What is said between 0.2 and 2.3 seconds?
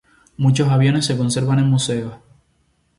Muchos aviones se conservan en museos.